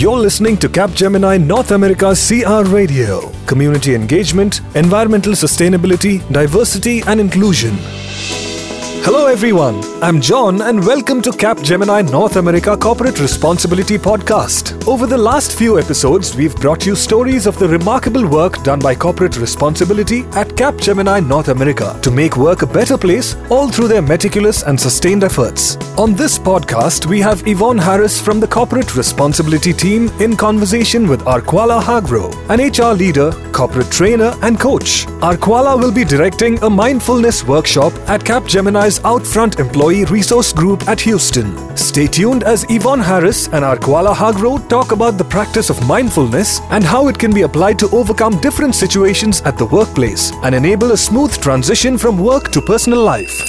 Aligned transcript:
You're 0.00 0.16
listening 0.16 0.56
to 0.60 0.68
Capgemini 0.70 1.38
North 1.44 1.72
America's 1.72 2.26
CR 2.26 2.62
Radio, 2.74 3.30
community 3.44 3.94
engagement, 3.94 4.62
environmental 4.74 5.34
sustainability, 5.34 6.26
diversity, 6.32 7.02
and 7.06 7.20
inclusion. 7.20 7.76
Hello, 9.02 9.26
everyone. 9.26 9.80
I'm 10.02 10.20
John, 10.20 10.60
and 10.60 10.86
welcome 10.86 11.22
to 11.22 11.30
Capgemini 11.30 12.10
North 12.10 12.36
America 12.36 12.76
Corporate 12.76 13.18
Responsibility 13.18 13.96
Podcast. 13.96 14.86
Over 14.86 15.06
the 15.06 15.16
last 15.16 15.56
few 15.56 15.78
episodes, 15.78 16.36
we've 16.36 16.54
brought 16.56 16.84
you 16.84 16.94
stories 16.94 17.46
of 17.46 17.58
the 17.58 17.66
remarkable 17.66 18.28
work 18.28 18.62
done 18.62 18.78
by 18.78 18.94
corporate 18.94 19.38
responsibility 19.38 20.20
at 20.32 20.48
Capgemini 20.48 21.26
North 21.26 21.48
America 21.48 21.98
to 22.02 22.10
make 22.10 22.36
work 22.36 22.60
a 22.60 22.66
better 22.66 22.98
place, 22.98 23.36
all 23.50 23.68
through 23.68 23.88
their 23.88 24.02
meticulous 24.02 24.64
and 24.64 24.78
sustained 24.78 25.24
efforts. 25.24 25.76
On 25.96 26.14
this 26.14 26.38
podcast, 26.38 27.06
we 27.06 27.20
have 27.20 27.46
Yvonne 27.46 27.78
Harris 27.78 28.20
from 28.20 28.38
the 28.38 28.48
Corporate 28.48 28.94
Responsibility 28.96 29.72
team 29.72 30.08
in 30.20 30.36
conversation 30.36 31.08
with 31.08 31.24
Arquala 31.24 31.82
Hargrove, 31.82 32.34
an 32.50 32.60
HR 32.60 32.94
leader, 32.94 33.32
corporate 33.52 33.90
trainer, 33.90 34.34
and 34.42 34.60
coach. 34.60 35.06
Arquala 35.22 35.78
will 35.78 35.92
be 35.92 36.04
directing 36.04 36.62
a 36.62 36.68
mindfulness 36.70 37.44
workshop 37.44 37.92
at 38.08 38.24
Capgemini's 38.90 39.00
Outfront 39.00 39.60
Employee 39.60 40.04
Resource 40.06 40.52
Group 40.52 40.88
at 40.88 41.00
Houston. 41.00 41.76
Stay 41.76 42.06
tuned 42.06 42.42
as 42.44 42.66
Yvonne 42.68 43.00
Harris 43.00 43.46
and 43.48 43.64
Arquala 43.64 44.14
Hargrove 44.14 44.68
talk 44.68 44.92
about 44.92 45.18
the 45.18 45.24
practice 45.24 45.70
of 45.70 45.86
mindfulness 45.86 46.60
and 46.70 46.82
how 46.82 47.08
it 47.08 47.18
can 47.18 47.32
be 47.32 47.42
applied 47.42 47.78
to 47.78 47.88
overcome 47.90 48.40
different 48.40 48.74
situations 48.74 49.42
at 49.42 49.56
the 49.56 49.66
workplace 49.66 50.32
and 50.42 50.54
enable 50.54 50.92
a 50.92 50.96
smooth 50.96 51.36
transition 51.40 51.96
from 51.98 52.18
work 52.18 52.50
to 52.50 52.60
personal 52.60 53.02
life. 53.02 53.46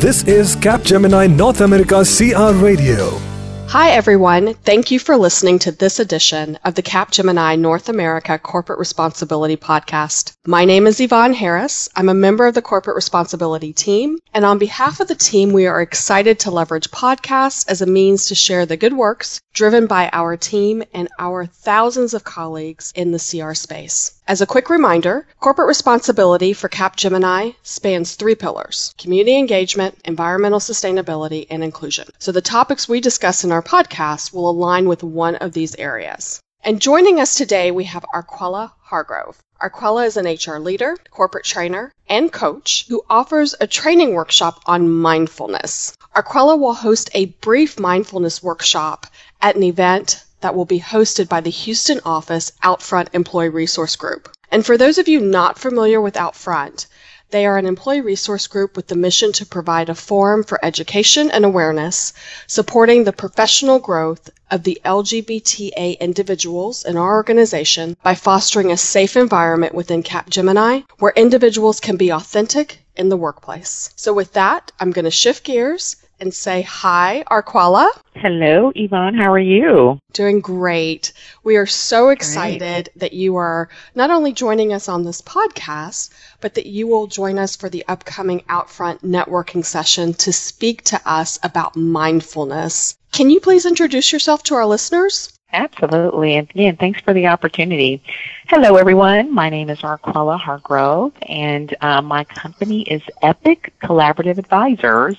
This 0.00 0.22
is 0.24 0.56
Capgemini 0.56 1.28
North 1.34 1.60
America's 1.60 2.16
CR 2.16 2.52
Radio. 2.64 3.31
Hi, 3.68 3.92
everyone. 3.92 4.52
Thank 4.52 4.90
you 4.90 4.98
for 4.98 5.16
listening 5.16 5.58
to 5.60 5.72
this 5.72 5.98
edition 5.98 6.58
of 6.64 6.74
the 6.74 6.82
Capgemini 6.82 7.58
North 7.58 7.88
America 7.88 8.38
Corporate 8.38 8.78
Responsibility 8.78 9.56
Podcast. 9.56 10.34
My 10.46 10.66
name 10.66 10.86
is 10.86 11.00
Yvonne 11.00 11.32
Harris. 11.32 11.88
I'm 11.96 12.10
a 12.10 12.14
member 12.14 12.46
of 12.46 12.54
the 12.54 12.60
Corporate 12.60 12.96
Responsibility 12.96 13.72
team. 13.72 14.18
And 14.34 14.44
on 14.44 14.58
behalf 14.58 15.00
of 15.00 15.08
the 15.08 15.14
team, 15.14 15.52
we 15.52 15.66
are 15.66 15.80
excited 15.80 16.40
to 16.40 16.50
leverage 16.50 16.90
podcasts 16.90 17.64
as 17.66 17.80
a 17.80 17.86
means 17.86 18.26
to 18.26 18.34
share 18.34 18.66
the 18.66 18.76
good 18.76 18.92
works 18.92 19.40
driven 19.54 19.86
by 19.86 20.10
our 20.12 20.36
team 20.36 20.82
and 20.92 21.08
our 21.18 21.46
thousands 21.46 22.14
of 22.14 22.24
colleagues 22.24 22.92
in 22.94 23.12
the 23.12 23.18
CR 23.18 23.54
space. 23.54 24.21
As 24.32 24.40
a 24.40 24.46
quick 24.46 24.70
reminder, 24.70 25.26
corporate 25.40 25.68
responsibility 25.68 26.54
for 26.54 26.70
Capgemini 26.70 27.54
spans 27.62 28.14
three 28.14 28.34
pillars 28.34 28.94
community 28.96 29.36
engagement, 29.36 29.98
environmental 30.06 30.58
sustainability, 30.58 31.46
and 31.50 31.62
inclusion. 31.62 32.08
So 32.18 32.32
the 32.32 32.40
topics 32.40 32.88
we 32.88 33.02
discuss 33.02 33.44
in 33.44 33.52
our 33.52 33.60
podcast 33.60 34.32
will 34.32 34.48
align 34.48 34.88
with 34.88 35.02
one 35.02 35.36
of 35.36 35.52
these 35.52 35.74
areas. 35.74 36.40
And 36.64 36.80
joining 36.80 37.20
us 37.20 37.34
today, 37.34 37.72
we 37.72 37.84
have 37.84 38.06
Arquala 38.14 38.72
Hargrove. 38.80 39.36
Arquala 39.60 40.06
is 40.06 40.16
an 40.16 40.24
HR 40.24 40.58
leader, 40.58 40.96
corporate 41.10 41.44
trainer, 41.44 41.92
and 42.08 42.32
coach 42.32 42.86
who 42.88 43.04
offers 43.10 43.54
a 43.60 43.66
training 43.66 44.14
workshop 44.14 44.62
on 44.64 44.88
mindfulness. 44.88 45.94
Arquala 46.16 46.58
will 46.58 46.72
host 46.72 47.10
a 47.12 47.26
brief 47.42 47.78
mindfulness 47.78 48.42
workshop 48.42 49.06
at 49.42 49.56
an 49.56 49.62
event 49.62 50.24
that 50.42 50.54
will 50.54 50.64
be 50.64 50.80
hosted 50.80 51.28
by 51.28 51.40
the 51.40 51.50
Houston 51.50 52.00
office 52.04 52.52
Outfront 52.62 53.08
Employee 53.12 53.48
Resource 53.48 53.96
Group. 53.96 54.28
And 54.50 54.66
for 54.66 54.76
those 54.76 54.98
of 54.98 55.08
you 55.08 55.20
not 55.20 55.58
familiar 55.58 56.00
with 56.00 56.14
Outfront, 56.14 56.86
they 57.32 57.46
are 57.46 57.56
an 57.56 57.64
employee 57.64 58.02
resource 58.02 58.46
group 58.46 58.76
with 58.76 58.88
the 58.88 58.94
mission 58.94 59.32
to 59.32 59.46
provide 59.46 59.88
a 59.88 59.94
forum 59.94 60.44
for 60.44 60.62
education 60.62 61.30
and 61.30 61.46
awareness, 61.46 62.12
supporting 62.46 63.04
the 63.04 63.12
professional 63.14 63.78
growth 63.78 64.28
of 64.50 64.64
the 64.64 64.78
LGBTA 64.84 65.98
individuals 65.98 66.84
in 66.84 66.98
our 66.98 67.14
organization 67.14 67.96
by 68.02 68.14
fostering 68.14 68.70
a 68.70 68.76
safe 68.76 69.16
environment 69.16 69.74
within 69.74 70.02
Capgemini 70.02 70.84
where 70.98 71.14
individuals 71.16 71.80
can 71.80 71.96
be 71.96 72.10
authentic 72.10 72.84
in 72.96 73.08
the 73.08 73.16
workplace. 73.16 73.88
So, 73.96 74.12
with 74.12 74.34
that, 74.34 74.70
I'm 74.78 74.92
going 74.92 75.06
to 75.06 75.10
shift 75.10 75.44
gears 75.44 75.96
and 76.22 76.32
say 76.32 76.62
hi, 76.62 77.24
Arquala. 77.28 77.90
Hello, 78.14 78.70
Yvonne. 78.76 79.14
How 79.14 79.32
are 79.32 79.40
you? 79.40 79.98
Doing 80.12 80.38
great. 80.38 81.12
We 81.42 81.56
are 81.56 81.66
so 81.66 82.10
excited 82.10 82.84
great. 82.94 83.00
that 83.00 83.12
you 83.12 83.34
are 83.34 83.68
not 83.96 84.12
only 84.12 84.32
joining 84.32 84.72
us 84.72 84.88
on 84.88 85.02
this 85.02 85.20
podcast, 85.20 86.10
but 86.40 86.54
that 86.54 86.66
you 86.66 86.86
will 86.86 87.08
join 87.08 87.40
us 87.40 87.56
for 87.56 87.68
the 87.68 87.84
upcoming 87.88 88.42
Outfront 88.42 89.00
networking 89.00 89.64
session 89.64 90.14
to 90.14 90.32
speak 90.32 90.84
to 90.84 91.00
us 91.04 91.40
about 91.42 91.74
mindfulness. 91.74 92.96
Can 93.10 93.28
you 93.28 93.40
please 93.40 93.66
introduce 93.66 94.12
yourself 94.12 94.44
to 94.44 94.54
our 94.54 94.64
listeners? 94.64 95.36
Absolutely. 95.52 96.36
And 96.36 96.48
again, 96.50 96.76
thanks 96.76 97.00
for 97.00 97.12
the 97.12 97.26
opportunity. 97.26 98.00
Hello, 98.46 98.76
everyone. 98.76 99.34
My 99.34 99.50
name 99.50 99.70
is 99.70 99.80
Arquala 99.80 100.38
Hargrove, 100.38 101.12
and 101.22 101.74
uh, 101.80 102.00
my 102.00 102.22
company 102.24 102.82
is 102.82 103.02
Epic 103.22 103.72
Collaborative 103.82 104.38
Advisors. 104.38 105.16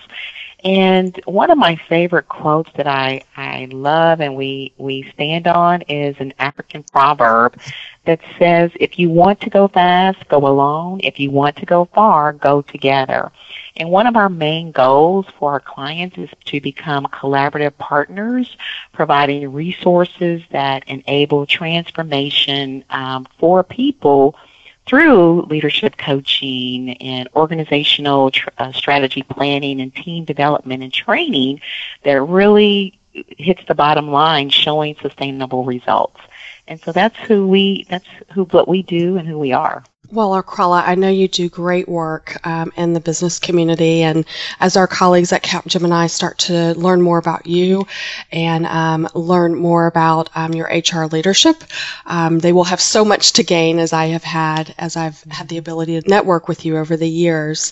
And 0.63 1.19
one 1.25 1.51
of 1.51 1.57
my 1.57 1.75
favorite 1.75 2.29
quotes 2.29 2.72
that 2.78 2.88
I, 2.88 3.24
I 3.35 3.68
love 3.72 4.22
and 4.22 4.35
we, 4.38 4.74
we 4.78 5.12
stand 5.13 5.46
on 5.46 5.81
is 5.84 6.16
an 6.19 6.34
African 6.40 6.84
proverb 6.84 7.59
that 8.06 8.22
says, 8.40 8.72
if 8.79 8.97
you 8.97 9.09
want 9.09 9.41
to 9.41 9.50
go 9.50 9.68
fast, 9.68 10.25
go 10.29 10.47
alone. 10.47 11.01
If 11.03 11.19
you 11.19 11.31
want 11.31 11.57
to 11.57 11.66
go 11.66 11.85
far, 11.94 12.31
go 12.31 12.62
together. 12.62 13.29
And 13.75 13.90
one 13.90 14.07
of 14.07 14.16
our 14.16 14.29
main 14.29 14.72
goals 14.72 15.25
for 15.38 15.51
our 15.51 15.59
clients 15.59 16.18
is 16.18 16.29
to 16.46 16.62
become 16.62 17.07
collaborative 17.07 17.78
partners, 17.78 18.56
providing 18.94 19.51
resources 19.51 20.44
that 20.51 20.88
enable 20.88 21.45
transformation 21.45 22.85
um, 22.90 23.28
for 23.38 23.63
people 23.63 24.35
through 24.86 25.44
leadership 25.44 25.98
coaching 25.98 26.98
and 26.98 27.30
organizational 27.36 28.32
tr- 28.32 28.50
uh, 28.58 28.72
strategy 28.72 29.24
planning 29.24 29.82
and 29.82 29.96
team 29.96 30.26
development 30.26 30.84
and 30.84 30.94
training 30.94 31.62
that 32.04 32.22
really 32.22 33.00
hits 33.14 33.62
the 33.68 33.76
bottom 33.76 34.10
line 34.10 34.50
showing 34.50 34.96
sustainable 35.02 35.64
results. 35.66 36.20
And 36.68 36.80
so 36.82 36.92
that's 36.92 37.18
who 37.20 37.48
we, 37.48 37.86
that's 37.90 38.08
who, 38.34 38.46
what 38.46 38.68
we 38.68 38.84
do 38.84 39.18
and 39.18 39.28
who 39.28 39.38
we 39.38 39.52
are. 39.52 39.84
Well, 40.12 40.31
Arquala, 40.31 40.84
I 40.86 40.96
know 40.96 41.09
you 41.09 41.28
do 41.28 41.50
great 41.50 41.88
work 41.88 42.38
um, 42.46 42.72
in 42.75 42.94
the 42.94 43.00
business 43.00 43.40
community, 43.40 44.03
and 44.03 44.25
as 44.59 44.75
our 44.75 44.86
colleagues 44.86 45.31
at 45.31 45.44
Capgemini 45.44 46.09
start 46.09 46.38
to 46.40 46.74
learn 46.75 47.02
more 47.02 47.18
about 47.18 47.47
you 47.47 47.88
and 48.31 48.68
um, 48.68 49.08
learn 49.16 49.56
more 49.56 49.88
about 49.88 50.30
um, 50.36 50.53
your 50.53 50.68
HR 50.68 51.06
leadership, 51.06 51.63
um, 52.06 52.40
they 52.40 52.52
will 52.52 52.66
have 52.66 52.81
so 52.81 53.06
much 53.06 53.31
to 53.34 53.44
gain 53.44 53.80
as 53.80 53.94
I 53.94 54.08
have 54.08 54.25
had, 54.25 54.75
as 54.78 54.97
I've 54.97 55.24
had 55.31 55.47
the 55.47 55.58
ability 55.58 56.00
to 56.00 56.09
network 56.09 56.47
with 56.47 56.66
you 56.66 56.78
over 56.78 56.97
the 56.97 57.09
years. 57.09 57.72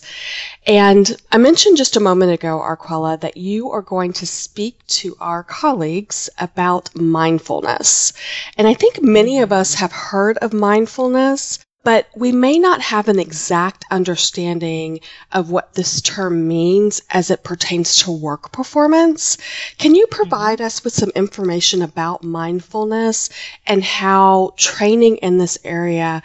And 0.66 1.16
I 1.32 1.38
mentioned 1.38 1.78
just 1.78 1.98
a 1.98 2.00
moment 2.00 2.32
ago, 2.32 2.60
Arquala, 2.60 3.20
that 3.20 3.36
you 3.38 3.72
are 3.72 3.82
going 3.82 4.14
to 4.14 4.26
speak 4.26 4.80
to 4.88 5.18
our 5.20 5.44
colleagues 5.44 6.30
about 6.40 6.96
mindfulness. 6.96 8.14
And 8.58 8.68
I 8.68 8.74
think 8.74 9.02
many 9.02 9.40
of 9.40 9.52
us 9.52 9.76
have 9.76 9.92
heard 9.92 10.38
of 10.38 10.54
mindfulness, 10.54 11.60
but 11.84 12.08
we 12.16 12.32
may 12.32 12.60
not 12.60 12.82
have 12.82 13.08
an 13.08 13.20
exact 13.20 13.86
understanding 13.90 15.00
of 15.32 15.50
what 15.50 15.74
this 15.74 16.02
term 16.02 16.48
means 16.48 17.02
as 17.10 17.32
it 17.32 17.44
pertains 17.44 17.98
to 17.98 18.12
work 18.12 18.52
performance. 18.52 19.38
Can 19.78 19.96
you 19.96 20.08
provide 20.08 20.60
mm-hmm. 20.60 20.68
us 20.68 20.84
with 20.84 20.94
some 20.94 21.12
information 21.16 21.82
about 21.82 22.24
mindfulness 22.24 23.30
and 23.66 23.84
how 23.84 24.54
training 24.58 25.18
in 25.18 25.38
this 25.38 25.58
area 25.64 26.22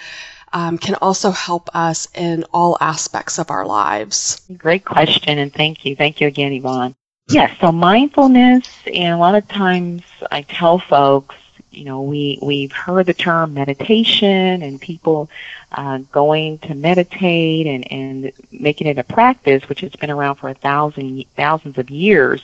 um, 0.53 0.79
can 0.79 0.95
also 0.97 1.31
help 1.31 1.69
us 1.75 2.09
in 2.15 2.45
all 2.53 2.77
aspects 2.81 3.39
of 3.39 3.51
our 3.51 3.67
lives? 3.67 4.41
Great 4.57 4.85
question, 4.85 5.39
and 5.39 5.53
thank 5.53 5.85
you. 5.85 5.97
Thank 5.97 6.21
you 6.21 6.29
again, 6.29 6.53
Yvonne. 6.53 6.95
Yes, 7.29 7.59
so 7.61 7.73
mindfulness, 7.73 8.69
and 8.87 9.13
a 9.13 9.19
lot 9.19 9.35
of 9.35 9.49
times 9.49 10.03
I 10.31 10.43
tell 10.43 10.79
folks 10.79 11.35
you 11.77 11.85
know, 11.85 12.03
we 12.03 12.39
we've 12.41 12.73
heard 12.73 13.07
the 13.07 13.15
term 13.15 13.55
meditation 13.55 14.63
and 14.63 14.81
people 14.81 15.29
uh, 15.73 15.99
going 16.11 16.59
to 16.59 16.75
meditate 16.75 17.67
and 17.67 17.93
and 17.93 18.33
making 18.51 18.87
it 18.87 18.99
a 18.99 19.05
practice, 19.05 19.69
which 19.69 19.81
has 19.81 19.95
been 19.97 20.11
around 20.11 20.37
for 20.37 20.49
a 20.49 20.55
thousand 20.55 21.25
thousands 21.37 21.77
of 21.77 21.91
years. 21.91 22.43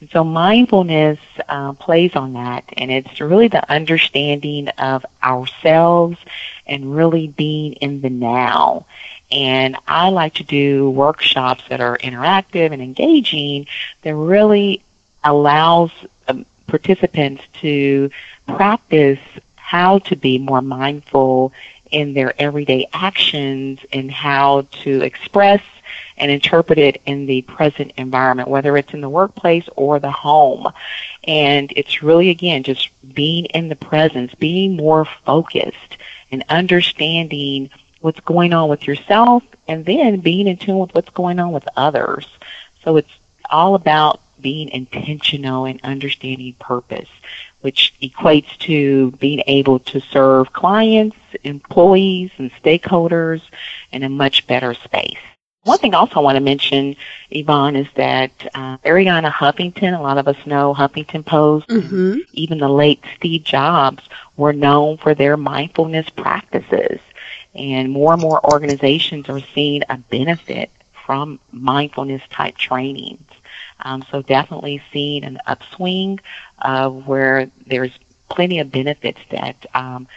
And 0.00 0.10
so 0.10 0.24
mindfulness 0.24 1.18
uh, 1.48 1.74
plays 1.74 2.16
on 2.16 2.32
that, 2.32 2.64
and 2.76 2.90
it's 2.90 3.20
really 3.20 3.48
the 3.48 3.70
understanding 3.70 4.68
of 4.70 5.06
ourselves 5.22 6.18
and 6.66 6.94
really 6.94 7.28
being 7.28 7.74
in 7.74 8.00
the 8.00 8.10
now. 8.10 8.86
And 9.30 9.76
I 9.86 10.10
like 10.10 10.34
to 10.34 10.44
do 10.44 10.90
workshops 10.90 11.64
that 11.68 11.80
are 11.80 11.98
interactive 11.98 12.72
and 12.72 12.82
engaging 12.82 13.66
that 14.02 14.14
really 14.14 14.82
allows 15.24 15.90
participants 16.74 17.44
to 17.60 18.10
practice 18.48 19.20
how 19.54 20.00
to 20.00 20.16
be 20.16 20.38
more 20.38 20.60
mindful 20.60 21.52
in 21.92 22.14
their 22.14 22.34
everyday 22.42 22.88
actions 22.92 23.78
and 23.92 24.10
how 24.10 24.62
to 24.82 25.02
express 25.02 25.62
and 26.16 26.32
interpret 26.32 26.76
it 26.76 27.00
in 27.06 27.26
the 27.26 27.42
present 27.42 27.92
environment, 27.96 28.48
whether 28.48 28.76
it's 28.76 28.92
in 28.92 29.00
the 29.00 29.08
workplace 29.08 29.68
or 29.76 30.00
the 30.00 30.10
home. 30.10 30.66
And 31.22 31.72
it's 31.76 32.02
really, 32.02 32.30
again, 32.30 32.64
just 32.64 32.88
being 33.14 33.44
in 33.44 33.68
the 33.68 33.76
presence, 33.76 34.34
being 34.34 34.74
more 34.74 35.04
focused 35.24 35.96
and 36.32 36.44
understanding 36.48 37.70
what's 38.00 38.18
going 38.18 38.52
on 38.52 38.68
with 38.68 38.88
yourself 38.88 39.44
and 39.68 39.86
then 39.86 40.18
being 40.18 40.48
in 40.48 40.56
tune 40.56 40.80
with 40.80 40.92
what's 40.92 41.10
going 41.10 41.38
on 41.38 41.52
with 41.52 41.68
others. 41.76 42.26
So 42.82 42.96
it's 42.96 43.16
all 43.48 43.76
about 43.76 44.20
being 44.44 44.68
intentional 44.68 45.64
and 45.64 45.80
understanding 45.82 46.54
purpose, 46.60 47.08
which 47.62 47.94
equates 48.02 48.56
to 48.58 49.10
being 49.12 49.42
able 49.46 49.78
to 49.78 49.98
serve 49.98 50.52
clients, 50.52 51.16
employees, 51.42 52.30
and 52.36 52.52
stakeholders 52.62 53.40
in 53.90 54.02
a 54.02 54.08
much 54.08 54.46
better 54.46 54.74
space. 54.74 55.18
One 55.62 55.78
thing 55.78 55.94
also 55.94 56.16
I 56.16 56.22
want 56.22 56.36
to 56.36 56.42
mention, 56.42 56.94
Yvonne, 57.30 57.74
is 57.74 57.88
that 57.94 58.32
uh, 58.54 58.76
Arianna 58.84 59.32
Huffington, 59.32 59.98
a 59.98 60.02
lot 60.02 60.18
of 60.18 60.28
us 60.28 60.36
know 60.44 60.74
Huffington 60.74 61.24
Post, 61.24 61.68
mm-hmm. 61.68 62.18
even 62.34 62.58
the 62.58 62.68
late 62.68 63.02
Steve 63.16 63.44
Jobs 63.44 64.06
were 64.36 64.52
known 64.52 64.98
for 64.98 65.14
their 65.14 65.38
mindfulness 65.38 66.10
practices. 66.10 67.00
And 67.54 67.90
more 67.90 68.12
and 68.12 68.20
more 68.20 68.44
organizations 68.52 69.30
are 69.30 69.40
seeing 69.54 69.84
a 69.88 69.96
benefit 69.96 70.70
from 71.04 71.40
mindfulness 71.52 72.22
type 72.30 72.56
trainings. 72.56 73.28
Um, 73.80 74.04
so 74.10 74.22
definitely 74.22 74.82
seeing 74.92 75.24
an 75.24 75.38
upswing 75.46 76.20
uh, 76.60 76.90
where 76.90 77.50
there's 77.66 77.96
plenty 78.30 78.58
of 78.60 78.70
benefits 78.70 79.20
that 79.30 79.66
um, 79.74 80.08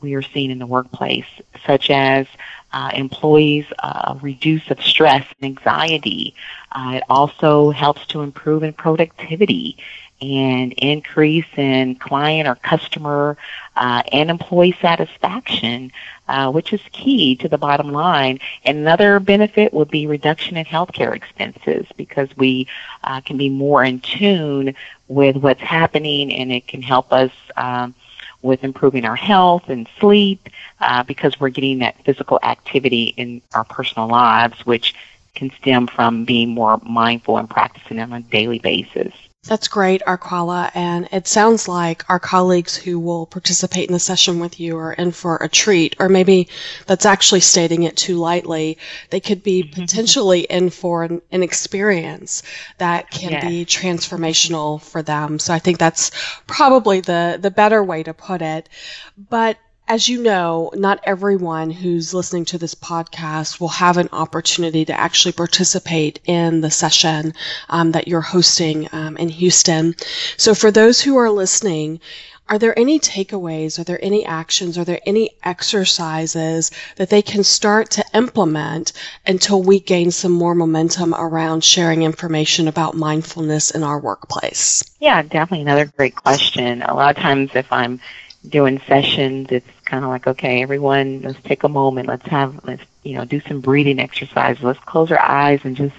we 0.00 0.14
are 0.14 0.22
seeing 0.22 0.50
in 0.50 0.58
the 0.58 0.66
workplace, 0.66 1.26
such 1.66 1.90
as 1.90 2.26
uh, 2.72 2.90
employees 2.94 3.66
uh, 3.78 4.18
reduce 4.20 4.68
of 4.70 4.82
stress 4.82 5.24
and 5.40 5.56
anxiety. 5.56 6.34
Uh, 6.72 6.94
it 6.96 7.02
also 7.08 7.70
helps 7.70 8.06
to 8.06 8.22
improve 8.22 8.62
in 8.62 8.72
productivity 8.72 9.76
and 10.22 10.72
increase 10.74 11.46
in 11.56 11.96
client 11.96 12.48
or 12.48 12.54
customer 12.54 13.36
uh, 13.74 14.02
and 14.12 14.30
employee 14.30 14.76
satisfaction, 14.80 15.90
uh, 16.28 16.50
which 16.50 16.72
is 16.72 16.80
key 16.92 17.34
to 17.36 17.48
the 17.48 17.58
bottom 17.58 17.90
line. 17.90 18.38
Another 18.64 19.18
benefit 19.18 19.74
would 19.74 19.90
be 19.90 20.06
reduction 20.06 20.56
in 20.56 20.64
healthcare 20.64 21.14
expenses 21.14 21.86
because 21.96 22.28
we 22.36 22.68
uh, 23.02 23.20
can 23.22 23.36
be 23.36 23.50
more 23.50 23.82
in 23.82 23.98
tune 23.98 24.74
with 25.08 25.36
what's 25.36 25.60
happening 25.60 26.32
and 26.32 26.52
it 26.52 26.68
can 26.68 26.82
help 26.82 27.12
us 27.12 27.32
um, 27.56 27.92
with 28.42 28.62
improving 28.62 29.04
our 29.04 29.16
health 29.16 29.68
and 29.68 29.88
sleep 29.98 30.48
uh, 30.80 31.02
because 31.02 31.38
we're 31.40 31.48
getting 31.48 31.80
that 31.80 31.96
physical 32.04 32.38
activity 32.44 33.14
in 33.16 33.42
our 33.54 33.64
personal 33.64 34.08
lives, 34.08 34.64
which 34.64 34.94
can 35.34 35.50
stem 35.50 35.88
from 35.88 36.24
being 36.24 36.50
more 36.50 36.78
mindful 36.84 37.38
and 37.38 37.50
practicing 37.50 37.98
on 37.98 38.12
a 38.12 38.20
daily 38.20 38.60
basis. 38.60 39.12
That's 39.44 39.66
great, 39.66 40.02
Arquala. 40.06 40.70
And 40.72 41.08
it 41.10 41.26
sounds 41.26 41.66
like 41.66 42.08
our 42.08 42.20
colleagues 42.20 42.76
who 42.76 43.00
will 43.00 43.26
participate 43.26 43.88
in 43.88 43.92
the 43.92 43.98
session 43.98 44.38
with 44.38 44.60
you 44.60 44.78
are 44.78 44.92
in 44.92 45.10
for 45.10 45.36
a 45.36 45.48
treat, 45.48 45.96
or 45.98 46.08
maybe 46.08 46.48
that's 46.86 47.04
actually 47.04 47.40
stating 47.40 47.82
it 47.82 47.96
too 47.96 48.18
lightly. 48.18 48.78
They 49.10 49.18
could 49.18 49.42
be 49.42 49.64
mm-hmm. 49.64 49.80
potentially 49.80 50.42
in 50.42 50.70
for 50.70 51.02
an, 51.02 51.22
an 51.32 51.42
experience 51.42 52.44
that 52.78 53.10
can 53.10 53.32
yes. 53.32 53.44
be 53.44 53.64
transformational 53.66 54.80
for 54.80 55.02
them. 55.02 55.40
So 55.40 55.52
I 55.52 55.58
think 55.58 55.78
that's 55.78 56.12
probably 56.46 57.00
the, 57.00 57.36
the 57.40 57.50
better 57.50 57.82
way 57.82 58.04
to 58.04 58.14
put 58.14 58.42
it. 58.42 58.68
But 59.18 59.58
as 59.88 60.08
you 60.08 60.22
know, 60.22 60.70
not 60.74 61.00
everyone 61.04 61.70
who's 61.70 62.14
listening 62.14 62.44
to 62.46 62.58
this 62.58 62.74
podcast 62.74 63.60
will 63.60 63.68
have 63.68 63.96
an 63.96 64.08
opportunity 64.12 64.84
to 64.84 64.98
actually 64.98 65.32
participate 65.32 66.20
in 66.24 66.60
the 66.60 66.70
session 66.70 67.34
um, 67.68 67.92
that 67.92 68.08
you're 68.08 68.20
hosting 68.20 68.88
um, 68.92 69.16
in 69.16 69.28
Houston. 69.28 69.94
So, 70.36 70.54
for 70.54 70.70
those 70.70 71.00
who 71.00 71.16
are 71.16 71.30
listening, 71.30 72.00
are 72.48 72.58
there 72.58 72.78
any 72.78 73.00
takeaways? 73.00 73.78
Are 73.78 73.84
there 73.84 74.02
any 74.04 74.26
actions? 74.26 74.76
Are 74.76 74.84
there 74.84 75.00
any 75.06 75.30
exercises 75.42 76.70
that 76.96 77.08
they 77.08 77.22
can 77.22 77.44
start 77.44 77.90
to 77.92 78.04
implement 78.14 78.92
until 79.26 79.62
we 79.62 79.80
gain 79.80 80.10
some 80.10 80.32
more 80.32 80.54
momentum 80.54 81.14
around 81.14 81.64
sharing 81.64 82.02
information 82.02 82.68
about 82.68 82.94
mindfulness 82.94 83.70
in 83.70 83.82
our 83.82 83.98
workplace? 83.98 84.82
Yeah, 85.00 85.22
definitely 85.22 85.62
another 85.62 85.86
great 85.86 86.14
question. 86.14 86.82
A 86.82 86.94
lot 86.94 87.16
of 87.16 87.22
times, 87.22 87.52
if 87.54 87.72
I'm 87.72 88.00
doing 88.48 88.80
sessions, 88.86 89.48
it's 89.50 89.68
kind 89.84 90.04
of 90.04 90.10
like, 90.10 90.26
okay, 90.26 90.62
everyone, 90.62 91.22
let's 91.22 91.40
take 91.42 91.62
a 91.62 91.68
moment. 91.68 92.08
Let's 92.08 92.26
have, 92.28 92.64
let's, 92.64 92.82
you 93.02 93.14
know, 93.14 93.24
do 93.24 93.40
some 93.40 93.60
breathing 93.60 94.00
exercises. 94.00 94.62
Let's 94.62 94.80
close 94.80 95.10
our 95.10 95.20
eyes 95.20 95.60
and 95.64 95.76
just, 95.76 95.94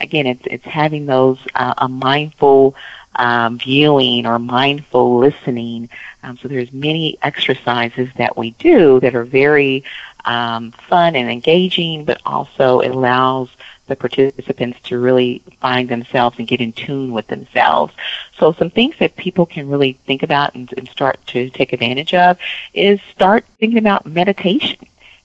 again, 0.00 0.26
it's, 0.26 0.42
it's 0.46 0.64
having 0.64 1.06
those, 1.06 1.38
uh, 1.54 1.74
a 1.78 1.88
mindful, 1.88 2.74
um, 3.16 3.58
viewing 3.58 4.26
or 4.26 4.38
mindful 4.38 5.18
listening. 5.18 5.88
Um, 6.22 6.36
so 6.38 6.48
there's 6.48 6.72
many 6.72 7.18
exercises 7.22 8.08
that 8.16 8.36
we 8.36 8.50
do 8.52 9.00
that 9.00 9.14
are 9.14 9.24
very 9.24 9.84
um, 10.24 10.72
fun 10.72 11.16
and 11.16 11.30
engaging, 11.30 12.04
but 12.04 12.20
also 12.24 12.80
allows 12.80 13.48
the 13.88 13.96
participants 13.96 14.78
to 14.84 14.98
really 14.98 15.42
find 15.60 15.88
themselves 15.88 16.38
and 16.38 16.46
get 16.46 16.60
in 16.60 16.72
tune 16.72 17.12
with 17.12 17.26
themselves. 17.26 17.92
So 18.38 18.52
some 18.52 18.70
things 18.70 18.94
that 18.98 19.16
people 19.16 19.46
can 19.46 19.68
really 19.68 19.94
think 20.06 20.22
about 20.22 20.54
and, 20.54 20.72
and 20.76 20.88
start 20.88 21.18
to 21.28 21.50
take 21.50 21.72
advantage 21.72 22.14
of 22.14 22.38
is 22.74 23.00
start 23.10 23.44
thinking 23.58 23.78
about 23.78 24.06
meditation. 24.06 24.78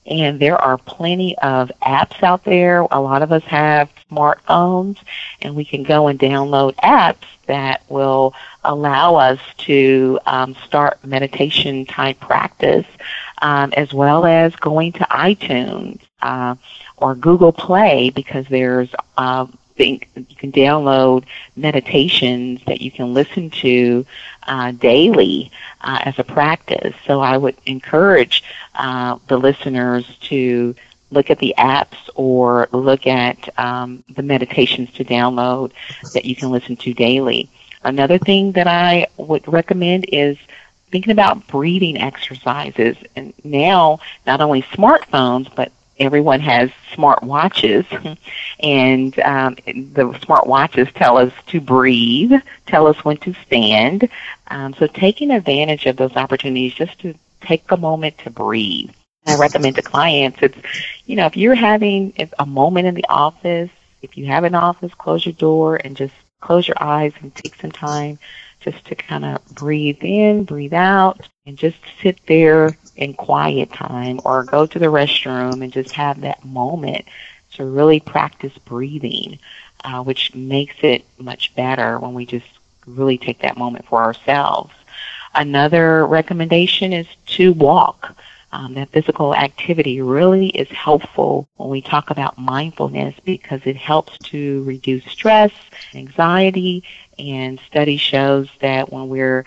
And 0.06 0.40
there 0.40 0.58
are 0.58 0.78
plenty 0.78 1.38
of 1.38 1.72
apps 1.82 2.24
out 2.24 2.44
there. 2.44 2.82
A 2.92 3.00
lot 3.00 3.22
of 3.22 3.32
us 3.32 3.44
have 3.44 3.90
smartphones, 4.12 4.98
and 5.42 5.56
we 5.56 5.64
can 5.64 5.84
go 5.84 6.08
and 6.08 6.20
download 6.20 6.76
apps 6.76 7.26
that 7.46 7.84
will 7.90 8.34
allow 8.64 9.16
us 9.16 9.40
to 9.60 10.20
um, 10.26 10.56
start 10.66 11.04
meditation 11.06 11.86
type 11.86 12.20
practice, 12.20 12.86
um, 13.42 13.74
as 13.78 13.94
well 13.94 14.26
as 14.26 14.56
going 14.58 14.92
to 14.94 15.08
iTunes. 15.10 16.02
Uh, 16.22 16.56
or 16.98 17.16
Google 17.16 17.52
Play 17.52 18.12
because 18.12 18.48
there's 18.48 18.88
uh, 19.18 19.46
think 19.76 20.10
you 20.16 20.36
can 20.36 20.52
download 20.52 21.26
meditations 21.56 22.62
that 22.66 22.82
you 22.82 22.92
can 22.92 23.14
listen 23.14 23.50
to 23.50 24.06
uh, 24.48 24.72
daily 24.72 25.52
uh, 25.82 26.00
as 26.04 26.18
a 26.20 26.24
practice. 26.24 26.96
So 27.06 27.22
I 27.22 27.38
would 27.38 27.56
encourage 27.66 28.44
uh, 28.76 29.18
the 29.28 29.38
listeners 29.38 30.18
to 30.30 30.76
look 31.12 31.30
at 31.30 31.40
the 31.40 31.54
apps 31.58 32.10
or 32.16 32.68
look 32.72 33.06
at 33.08 33.38
um, 33.60 34.04
the 34.10 34.24
meditations 34.24 34.92
to 34.94 35.06
download 35.06 35.72
that 36.14 36.26
you 36.26 36.36
can 36.36 36.52
listen 36.52 36.76
to 36.78 36.94
daily. 36.94 37.50
Another 37.84 38.18
thing 38.18 38.54
that 38.54 38.68
I 38.68 39.08
would 39.18 39.48
recommend 39.48 40.06
is 40.10 40.38
thinking 40.90 41.12
about 41.12 41.48
breathing 41.48 41.98
exercises. 41.98 42.98
And 43.16 43.34
now, 43.44 44.00
not 44.26 44.42
only 44.42 44.62
smartphones, 44.62 45.54
but 45.54 45.72
everyone 46.00 46.40
has 46.40 46.72
smart 46.94 47.24
watches, 47.24 47.86
and 48.60 49.18
um, 49.20 49.56
the 49.66 50.18
smart 50.24 50.48
watches 50.48 50.88
tell 50.96 51.18
us 51.18 51.34
to 51.48 51.62
breathe, 51.62 52.34
tell 52.66 52.88
us 52.88 53.04
when 53.04 53.18
to 53.18 53.34
stand. 53.46 54.10
Um, 54.48 54.74
so 54.74 54.88
taking 54.88 55.32
advantage 55.32 55.86
of 55.86 55.98
those 55.98 56.16
opportunities 56.16 56.74
just 56.74 57.00
to 57.00 57.14
take 57.42 57.72
a 57.72 57.78
moment 57.78 58.18
to 58.20 58.30
breathe. 58.30 58.92
I 59.26 59.38
recommend 59.38 59.76
to 59.78 59.82
clients, 59.82 60.40
it's, 60.42 60.58
you 61.06 61.16
know, 61.16 61.26
if 61.26 61.38
you're 61.38 61.56
having 61.56 62.14
a 62.40 62.46
moment 62.46 62.88
in 62.88 62.96
the 62.96 63.06
office, 63.08 63.70
if 64.02 64.18
you 64.18 64.26
have 64.26 64.44
an 64.44 64.56
office, 64.56 64.94
close 64.94 65.26
your 65.26 65.34
door 65.34 65.78
and 65.78 65.96
just 65.96 66.14
close 66.42 66.68
your 66.68 66.82
eyes 66.82 67.14
and 67.22 67.34
take 67.34 67.56
some 67.56 67.72
time 67.72 68.20
just 68.60 68.84
to 68.86 68.96
kind 68.96 69.24
of 69.24 69.46
breathe 69.56 70.00
in, 70.02 70.44
breathe 70.44 70.74
out, 70.74 71.28
and 71.46 71.58
just 71.58 71.78
sit 72.02 72.20
there 72.28 72.78
in 72.96 73.14
quiet 73.14 73.72
time 73.72 74.20
or 74.24 74.44
go 74.44 74.66
to 74.66 74.80
the 74.80 74.86
restroom 74.86 75.64
and 75.64 75.74
just 75.74 75.92
have 75.92 76.22
that 76.22 76.44
moment 76.46 77.06
to 77.54 77.66
really 77.66 78.00
practice 78.00 78.58
breathing, 78.60 79.40
uh, 79.84 80.04
which 80.04 80.34
makes 80.36 80.76
it 80.84 81.06
much 81.18 81.54
better 81.56 82.00
when 82.00 82.14
we 82.14 82.26
just 82.26 82.48
really 82.86 83.18
take 83.18 83.40
that 83.40 83.58
moment 83.58 83.86
for 83.86 84.02
ourselves. 84.04 84.74
Another 85.36 86.06
recommendation 86.06 86.94
is 86.94 87.08
to 87.28 87.54
walk. 87.54 88.16
Um, 88.52 88.76
that 88.76 88.90
physical 88.90 89.34
activity 89.34 90.00
really 90.02 90.50
is 90.50 90.70
helpful 90.70 91.48
when 91.56 91.70
we 91.70 91.82
talk 91.82 92.12
about 92.12 92.38
mindfulness 92.38 93.16
because 93.26 93.62
it 93.66 93.76
helps 93.76 94.16
to 94.30 94.64
reduce 94.64 95.04
stress, 95.06 95.52
anxiety, 95.96 96.84
and 97.18 97.60
study 97.62 97.98
shows 97.98 98.50
that 98.62 98.94
when 98.94 99.10
we're 99.10 99.46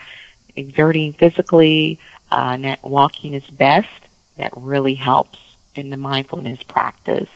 exerting 0.57 1.13
physically, 1.13 1.99
uh, 2.31 2.75
walking 2.83 3.33
is 3.33 3.47
best. 3.47 3.89
That 4.37 4.53
really 4.55 4.95
helps 4.95 5.39
in 5.75 5.89
the 5.89 5.97
mindfulness 5.97 6.63
practice. 6.63 7.29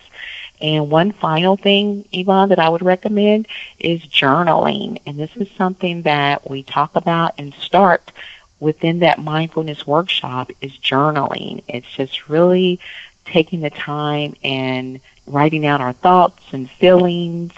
And 0.62 0.90
one 0.92 1.12
final 1.12 1.58
thing, 1.58 2.06
Yvonne, 2.12 2.50
that 2.50 2.60
I 2.60 2.70
would 2.70 2.84
recommend 2.84 3.48
is 3.80 4.02
journaling. 4.06 5.02
And 5.06 5.18
this 5.18 5.36
is 5.36 5.50
something 5.58 6.04
that 6.04 6.50
we 6.50 6.64
talk 6.64 6.96
about 6.96 7.34
and 7.38 7.54
start 7.56 8.12
within 8.60 9.00
that 9.00 9.20
mindfulness 9.20 9.88
workshop 9.88 10.52
is 10.62 10.72
journaling. 10.78 11.64
It's 11.68 11.90
just 11.92 12.30
really 12.30 12.80
taking 13.26 13.62
the 13.62 13.70
time 13.72 14.36
and 14.44 15.00
writing 15.26 15.66
out 15.66 15.82
our 15.82 15.94
thoughts 15.94 16.44
and 16.52 16.70
feelings 16.70 17.52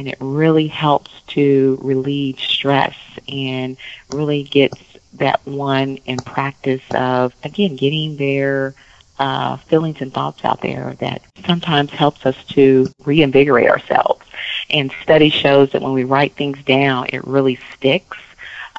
and 0.00 0.08
it 0.08 0.16
really 0.18 0.66
helps 0.66 1.20
to 1.28 1.78
relieve 1.82 2.38
stress 2.40 2.96
and 3.28 3.76
really 4.10 4.44
gets 4.44 4.78
that 5.14 5.44
one 5.44 5.96
in 6.06 6.16
practice 6.18 6.82
of 6.92 7.34
again 7.44 7.76
getting 7.76 8.16
their 8.16 8.74
uh, 9.18 9.58
feelings 9.58 10.00
and 10.00 10.12
thoughts 10.12 10.44
out 10.44 10.62
there 10.62 10.94
that 10.98 11.22
sometimes 11.46 11.90
helps 11.90 12.24
us 12.24 12.42
to 12.44 12.90
reinvigorate 13.04 13.68
ourselves. 13.68 14.24
And 14.70 14.90
study 15.02 15.28
shows 15.28 15.72
that 15.72 15.82
when 15.82 15.92
we 15.92 16.04
write 16.04 16.34
things 16.36 16.62
down, 16.64 17.08
it 17.12 17.26
really 17.26 17.58
sticks. 17.76 18.16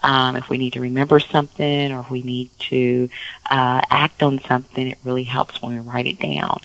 Um, 0.03 0.35
if 0.35 0.49
we 0.49 0.57
need 0.57 0.73
to 0.73 0.81
remember 0.81 1.19
something 1.19 1.91
or 1.91 1.99
if 1.99 2.09
we 2.09 2.23
need 2.23 2.49
to 2.57 3.07
uh, 3.51 3.81
act 3.91 4.23
on 4.23 4.39
something, 4.39 4.87
it 4.87 4.97
really 5.03 5.23
helps 5.23 5.61
when 5.61 5.73
we 5.73 5.79
write 5.79 6.07
it 6.07 6.19
down. 6.19 6.59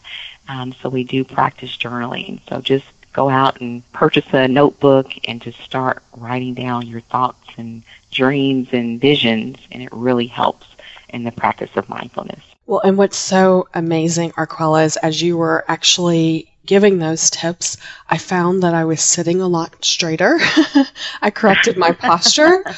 Um, 0.49 0.73
so 0.73 0.89
we 0.89 1.05
do 1.05 1.23
practice 1.23 1.77
journaling. 1.77 2.41
So 2.49 2.63
just 2.63 2.87
go 3.17 3.31
out 3.31 3.61
and 3.63 3.83
purchase 3.93 4.27
a 4.33 4.47
notebook 4.47 5.11
and 5.27 5.41
just 5.41 5.59
start 5.61 6.03
writing 6.15 6.53
down 6.53 6.87
your 6.87 7.01
thoughts 7.01 7.49
and 7.57 7.83
dreams 8.13 8.69
and 8.73 9.01
visions, 9.01 9.57
and 9.73 9.83
it 9.83 9.89
really 9.91 10.27
helps 10.27 10.67
in 11.09 11.25
the 11.25 11.33
practice 11.33 11.71
of 11.77 11.89
mindfulness. 11.89 12.43
Well, 12.67 12.81
and 12.81 12.99
what's 12.99 13.17
so 13.17 13.69
amazing, 13.75 14.33
Arquala, 14.33 14.85
is 14.85 14.97
as 14.99 15.23
you 15.23 15.39
were 15.39 15.65
actually 15.67 16.53
giving 16.67 16.99
those 16.99 17.31
tips, 17.31 17.79
I 18.11 18.19
found 18.19 18.63
that 18.65 18.75
I 18.75 18.85
was 18.85 19.01
sitting 19.01 19.41
a 19.41 19.49
lot 19.49 19.83
straighter. 19.85 20.39
I 21.23 21.31
corrected 21.31 21.77
my 21.77 21.93
posture. 21.93 22.65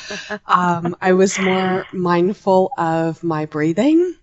Um, 0.46 0.96
I 1.00 1.12
was 1.12 1.38
more 1.38 1.86
mindful 1.92 2.72
of 2.78 3.22
my 3.22 3.46
breathing. 3.46 4.14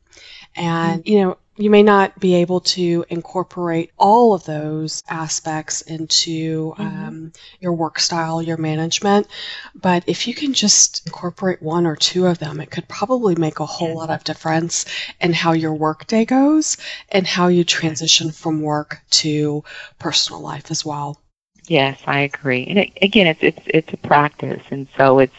And, 0.56 1.06
you 1.06 1.22
know, 1.22 1.38
you 1.58 1.70
may 1.70 1.84
not 1.84 2.20
be 2.20 2.36
able 2.36 2.60
to 2.60 3.06
incorporate 3.10 3.92
all 3.98 4.34
of 4.34 4.44
those 4.44 5.02
aspects 5.08 5.82
into 5.82 6.74
mm-hmm. 6.74 6.82
um, 6.82 7.32
your 7.62 7.74
work 7.74 8.00
style, 8.00 8.42
your 8.42 8.58
management, 8.58 9.28
but 9.74 10.04
if 10.06 10.28
you 10.28 10.34
can 10.34 10.54
just 10.54 11.06
incorporate 11.06 11.62
one 11.62 11.86
or 11.86 11.96
two 11.96 12.26
of 12.28 12.40
them, 12.40 12.60
it 12.60 12.72
could 12.72 12.88
probably 12.90 13.36
make 13.36 13.60
a 13.60 13.66
whole 13.66 13.96
lot 13.96 14.10
of 14.10 14.24
difference 14.26 14.86
in 15.22 15.32
how 15.32 15.54
your 15.54 15.74
workday 15.74 16.26
goes 16.26 16.78
and 17.10 17.26
how 17.26 17.48
you 17.48 17.64
transition 17.64 18.32
from 18.32 18.62
work 18.62 19.00
to 19.10 19.64
personal 19.98 20.42
life 20.42 20.72
as 20.72 20.86
well. 20.86 21.22
Yes, 21.68 22.00
I 22.06 22.20
agree. 22.20 22.66
And 22.68 22.80
it, 22.80 22.92
again, 23.02 23.28
it's 23.28 23.42
it's 23.42 23.62
it's 23.66 23.94
a 23.94 23.98
practice, 23.98 24.62
and 24.70 24.88
so 24.98 25.18
it's 25.18 25.36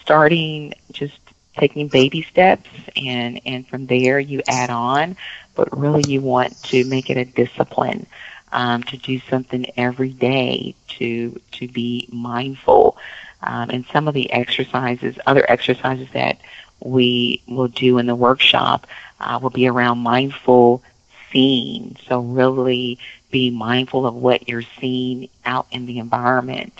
starting 0.00 0.74
just 0.90 1.18
taking 1.56 1.88
baby 1.88 2.22
steps 2.22 2.68
and 2.96 3.40
and 3.44 3.66
from 3.68 3.86
there 3.86 4.18
you 4.18 4.40
add 4.48 4.70
on 4.70 5.16
but 5.60 5.78
really 5.78 6.02
you 6.02 6.22
want 6.22 6.60
to 6.62 6.84
make 6.86 7.10
it 7.10 7.18
a 7.18 7.24
discipline 7.26 8.06
um, 8.50 8.82
to 8.84 8.96
do 8.96 9.20
something 9.20 9.66
every 9.76 10.08
day 10.08 10.74
to 10.88 11.38
to 11.52 11.68
be 11.68 12.08
mindful. 12.10 12.96
Um, 13.42 13.68
and 13.68 13.84
some 13.92 14.08
of 14.08 14.14
the 14.14 14.32
exercises 14.32 15.18
other 15.26 15.44
exercises 15.50 16.08
that 16.14 16.40
we 16.82 17.42
will 17.46 17.68
do 17.68 17.98
in 17.98 18.06
the 18.06 18.14
workshop 18.14 18.86
uh, 19.20 19.38
will 19.42 19.50
be 19.50 19.68
around 19.68 19.98
mindful 19.98 20.82
seeing. 21.30 21.96
So 22.08 22.20
really 22.20 22.98
be 23.30 23.50
mindful 23.50 24.06
of 24.06 24.14
what 24.14 24.48
you're 24.48 24.64
seeing 24.80 25.28
out 25.44 25.66
in 25.70 25.84
the 25.84 25.98
environment. 25.98 26.72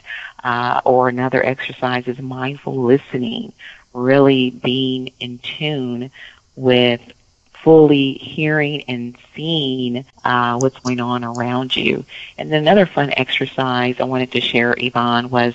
Uh, 0.43 0.81
or 0.87 1.11
another 1.11 1.45
exercise 1.45 2.09
is 2.09 2.19
mindful 2.19 2.83
listening 2.83 3.53
really 3.93 4.49
being 4.49 5.13
in 5.21 5.39
tune 5.39 6.11
with 6.57 7.01
fully 7.62 8.14
hearing 8.14 8.83
and 8.83 9.17
seeing 9.35 10.05
uh, 10.25 10.59
what's 10.59 10.79
going 10.81 11.00
on 11.00 11.25
around 11.25 11.76
you. 11.76 12.05
And 12.38 12.50
then 12.50 12.62
another 12.62 12.87
fun 12.87 13.12
exercise 13.17 14.00
I 14.00 14.05
wanted 14.05 14.33
to 14.33 14.40
share, 14.40 14.75
Yvonne, 14.76 15.31
was 15.31 15.55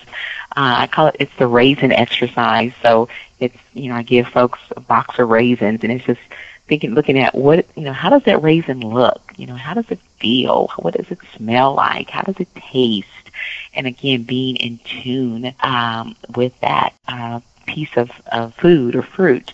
uh, 0.55 0.75
I 0.79 0.88
call 0.88 1.07
it 1.07 1.17
it's 1.19 1.35
the 1.38 1.47
raisin 1.47 1.91
exercise. 1.91 2.74
So 2.81 3.09
it's 3.39 3.57
you 3.74 3.89
know 3.89 3.95
I 3.95 4.03
give 4.03 4.27
folks 4.27 4.59
a 4.75 4.79
box 4.79 5.19
of 5.19 5.29
raisins, 5.29 5.81
and 5.83 5.91
it's 5.91 6.05
just 6.05 6.21
thinking, 6.67 6.93
looking 6.93 7.19
at 7.19 7.35
what 7.35 7.65
you 7.75 7.83
know, 7.83 7.93
how 7.93 8.09
does 8.09 8.24
that 8.24 8.41
raisin 8.41 8.81
look? 8.81 9.33
You 9.38 9.47
know, 9.47 9.55
how 9.55 9.74
does 9.74 9.89
it 9.89 10.00
feel? 10.19 10.69
What 10.77 10.95
does 10.95 11.12
it 11.12 11.19
smell 11.35 11.75
like? 11.75 12.09
How 12.09 12.21
does 12.21 12.39
it 12.39 12.53
taste? 12.55 13.07
And 13.74 13.88
again, 13.88 14.24
being 14.24 14.55
in 14.55 14.79
tune 14.79 15.53
um, 15.59 16.15
with 16.35 16.57
that. 16.62 16.93
Uh, 17.07 17.41
piece 17.65 17.95
of, 17.95 18.12
of 18.31 18.53
food 18.55 18.95
or 18.95 19.01
fruit. 19.01 19.53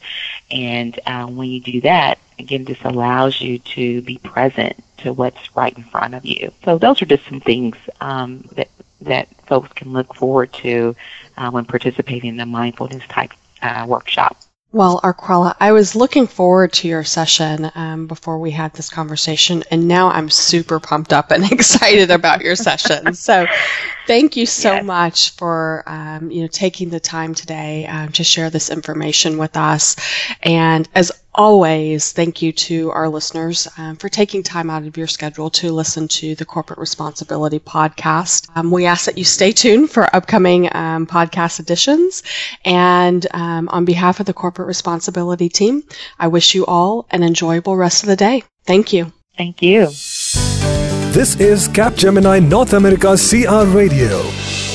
And 0.50 1.00
uh, 1.06 1.28
when 1.28 1.50
you 1.50 1.60
do 1.62 1.82
that, 1.82 2.20
again, 2.40 2.66
this 2.66 2.82
allows 2.84 3.40
you 3.42 3.60
to 3.60 4.02
be 4.02 4.18
present 4.18 4.84
to 4.98 5.14
what's 5.14 5.56
right 5.56 5.76
in 5.76 5.84
front 5.84 6.14
of 6.14 6.26
you. 6.26 6.52
So 6.64 6.78
those 6.78 7.02
are 7.02 7.06
just 7.06 7.26
some 7.26 7.40
things 7.40 7.76
um, 8.00 8.46
that 8.54 8.70
that 9.02 9.28
folks 9.48 9.74
can 9.74 9.92
look 9.92 10.14
forward 10.14 10.54
to 10.54 10.96
uh, 11.36 11.50
when 11.50 11.66
participating 11.66 12.30
in 12.30 12.38
the 12.38 12.46
mindfulness 12.46 13.04
type 13.08 13.32
uh, 13.64 13.86
workshop. 13.88 14.38
Well, 14.74 15.02
Arquala, 15.04 15.54
I 15.60 15.74
was 15.74 15.96
looking 15.96 16.28
forward 16.28 16.72
to 16.74 16.88
your 16.88 17.04
session 17.04 17.70
um, 17.76 18.08
before 18.08 18.40
we 18.40 18.52
had 18.52 18.74
this 18.74 18.90
conversation, 18.90 19.66
and 19.70 19.86
now 19.86 20.10
I'm 20.10 20.30
super 20.30 20.80
pumped 20.80 21.12
up 21.12 21.30
and 21.32 21.52
excited 21.52 22.10
about 22.10 22.42
your 22.42 22.56
session. 22.56 23.14
So, 23.22 23.46
thank 24.08 24.38
you 24.38 24.46
so 24.46 24.74
yes. 24.74 24.86
much 24.86 25.32
for 25.32 25.84
um, 25.86 26.32
you 26.32 26.42
know 26.42 26.48
taking 26.48 26.90
the 26.90 27.00
time 27.00 27.36
today 27.36 27.86
um, 27.86 28.14
to 28.14 28.24
share 28.24 28.50
this 28.50 28.70
information 28.70 29.38
with 29.38 29.58
us. 29.58 29.98
And 30.42 30.88
as 30.96 31.12
always, 31.34 32.12
thank 32.12 32.42
you 32.42 32.52
to 32.52 32.92
our 32.92 33.10
listeners 33.10 33.68
um, 33.78 33.96
for 33.96 34.10
taking 34.10 34.44
time 34.44 34.70
out 34.70 34.84
of 34.84 34.98
your 34.98 35.08
schedule 35.08 35.50
to 35.52 35.72
listen 35.72 36.08
to 36.08 36.36
the 36.36 36.46
Corporate 36.46 36.80
Responsibility 36.80 37.60
Podcast. 37.60 38.50
Um, 38.56 38.72
we 38.72 38.86
ask 38.86 39.06
that 39.06 39.18
you 39.18 39.24
stay 39.24 39.52
tuned 39.52 39.92
for 39.92 40.14
upcoming 40.16 40.74
um, 40.76 41.08
podcast 41.08 41.60
editions. 41.60 42.24
And 42.66 43.26
um, 43.34 43.70
on 43.70 43.86
behalf 43.86 44.20
of 44.20 44.26
the 44.26 44.34
Corporate 44.34 44.68
Responsibility 44.68 45.50
team, 45.50 45.84
I 46.20 46.28
wish 46.28 46.56
you 46.56 46.66
all 46.66 47.06
an 47.12 47.24
enjoyable 47.24 47.76
rest 47.76 48.04
of 48.04 48.08
the 48.08 48.16
day. 48.16 48.44
Thank 48.66 48.94
you. 48.94 49.12
Thank 49.38 49.62
you. 49.62 49.88
This 51.12 51.36
is 51.40 51.68
Capgemini 51.68 52.48
North 52.48 52.74
America 52.74 53.16
CR 53.18 53.66
Radio. 53.76 54.71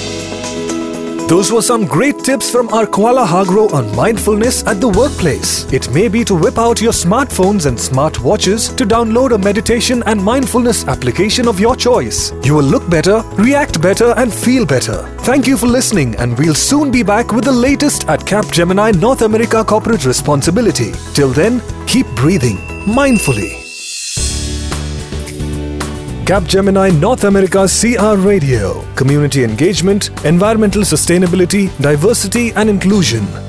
Those 1.29 1.51
were 1.51 1.61
some 1.61 1.87
great 1.87 2.21
tips 2.21 2.49
from 2.49 2.69
Arquala 2.69 3.27
Hargrove 3.27 3.75
on 3.75 3.95
mindfulness 3.97 4.65
at 4.65 4.81
the 4.81 4.89
workplace. 4.89 5.65
It 5.73 5.91
may 5.93 6.07
be 6.07 6.23
to 6.25 6.37
whip 6.37 6.57
out 6.57 6.81
your 6.81 6.93
smartphones 6.93 7.67
and 7.67 7.77
smartwatches 7.77 8.77
to 8.77 8.85
download 8.85 9.35
a 9.35 9.39
meditation 9.39 10.05
and 10.07 10.23
mindfulness 10.23 10.87
application 10.87 11.49
of 11.49 11.59
your 11.59 11.75
choice. 11.75 12.33
You 12.45 12.55
will 12.55 12.65
look 12.65 12.89
better, 12.89 13.23
react 13.39 13.83
better, 13.83 14.15
and 14.17 14.33
feel 14.33 14.65
better. 14.65 15.03
Thank 15.23 15.49
you 15.49 15.59
for 15.59 15.67
listening, 15.67 16.15
and 16.15 16.39
we'll 16.39 16.55
soon 16.55 16.93
be 16.93 17.03
back 17.03 17.33
with 17.33 17.45
the 17.45 17.51
latest 17.51 18.09
at 18.09 18.21
Capgemini 18.21 18.97
North 19.01 19.23
America 19.23 19.65
Corporate 19.65 20.05
Responsibility. 20.07 20.93
Till 21.13 21.31
then, 21.31 21.61
keep 21.89 22.07
breathing 22.15 22.59
mindfully. 22.87 23.66
Capgemini 26.27 26.91
North 26.99 27.23
America 27.23 27.69
CR 27.69 28.17
Radio, 28.17 28.85
Community 28.97 29.45
Engagement, 29.45 30.11
Environmental 30.25 30.83
Sustainability, 30.83 31.71
Diversity 31.81 32.53
and 32.57 32.69
Inclusion. 32.69 33.46